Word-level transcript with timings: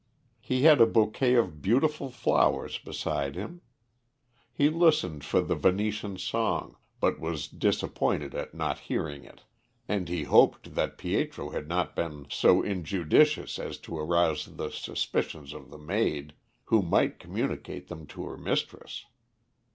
He 0.39 0.63
had 0.63 0.81
a 0.81 0.87
bouquet 0.87 1.35
of 1.35 1.61
beautiful 1.61 2.09
flowers 2.09 2.79
beside 2.79 3.35
him. 3.35 3.61
He 4.51 4.67
listened 4.67 5.23
for 5.23 5.41
the 5.41 5.53
Venetian 5.53 6.17
song, 6.17 6.75
but 6.99 7.19
was 7.19 7.47
disappointed 7.47 8.33
at 8.33 8.55
not 8.55 8.79
hearing 8.79 9.23
it; 9.23 9.43
and 9.87 10.09
he 10.09 10.23
hoped 10.23 10.73
that 10.73 10.97
Pietro 10.97 11.51
had 11.51 11.67
not 11.67 11.95
been 11.95 12.25
so 12.31 12.63
injudicious 12.63 13.59
as 13.59 13.77
to 13.81 13.95
arouse 13.95 14.47
the 14.47 14.71
suspicions 14.71 15.53
of 15.53 15.69
the 15.69 15.77
maid, 15.77 16.33
who 16.63 16.81
might 16.81 17.19
communicate 17.19 17.87
them 17.87 18.07
to 18.07 18.25
her 18.25 18.37
mistress. 18.37 19.05